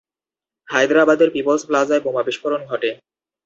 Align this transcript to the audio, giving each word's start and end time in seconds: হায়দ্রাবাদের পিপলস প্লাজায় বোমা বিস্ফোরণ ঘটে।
হায়দ্রাবাদের 0.67 1.29
পিপলস 1.35 1.63
প্লাজায় 1.65 2.01
বোমা 2.05 2.21
বিস্ফোরণ 2.27 2.61
ঘটে। 2.65 2.89